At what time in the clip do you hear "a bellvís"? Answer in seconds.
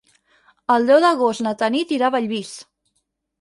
2.11-2.55